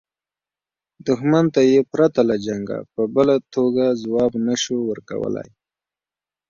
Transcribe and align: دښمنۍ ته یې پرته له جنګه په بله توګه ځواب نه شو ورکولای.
دښمنۍ 1.07 1.47
ته 1.53 1.61
یې 1.71 1.79
پرته 1.93 2.21
له 2.29 2.35
جنګه 2.45 2.77
په 2.93 3.01
بله 3.15 3.35
توګه 3.55 3.83
ځواب 4.03 4.31
نه 4.47 4.55
شو 4.63 4.77
ورکولای. 4.89 5.49